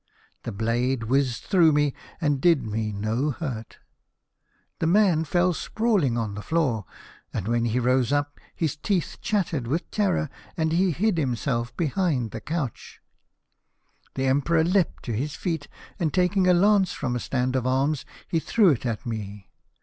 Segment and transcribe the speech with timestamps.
[0.41, 3.77] The blade whizzed through me, and did me no hurt.
[4.79, 6.85] The man fell sprawling on the floor,
[7.31, 12.31] and, when he rose up, his teeth chattered with terror and he hid himself behind
[12.31, 12.99] the couch."
[14.15, 15.67] The Emperor leapt to his feet,
[15.99, 19.51] and taking a lance from a stand of arms, he threw it at me.